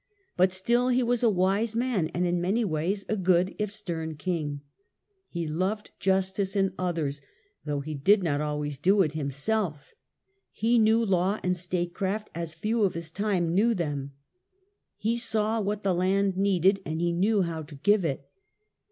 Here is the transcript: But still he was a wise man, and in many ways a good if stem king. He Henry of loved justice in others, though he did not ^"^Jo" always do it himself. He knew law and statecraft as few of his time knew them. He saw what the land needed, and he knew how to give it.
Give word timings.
But 0.35 0.51
still 0.51 0.87
he 0.87 1.03
was 1.03 1.21
a 1.21 1.29
wise 1.29 1.75
man, 1.75 2.07
and 2.07 2.25
in 2.25 2.41
many 2.41 2.65
ways 2.65 3.05
a 3.07 3.15
good 3.15 3.53
if 3.59 3.71
stem 3.71 4.15
king. 4.15 4.61
He 5.29 5.41
Henry 5.43 5.53
of 5.53 5.59
loved 5.59 5.91
justice 5.99 6.55
in 6.55 6.73
others, 6.75 7.21
though 7.65 7.81
he 7.81 7.93
did 7.93 8.23
not 8.23 8.39
^"^Jo" 8.41 8.43
always 8.47 8.79
do 8.79 9.03
it 9.03 9.11
himself. 9.11 9.93
He 10.51 10.79
knew 10.79 11.05
law 11.05 11.39
and 11.43 11.55
statecraft 11.55 12.31
as 12.33 12.55
few 12.55 12.81
of 12.83 12.95
his 12.95 13.11
time 13.11 13.53
knew 13.53 13.75
them. 13.75 14.13
He 14.97 15.19
saw 15.19 15.61
what 15.61 15.83
the 15.83 15.93
land 15.93 16.35
needed, 16.35 16.79
and 16.83 16.99
he 16.99 17.11
knew 17.13 17.43
how 17.43 17.61
to 17.61 17.75
give 17.75 18.03
it. 18.03 18.27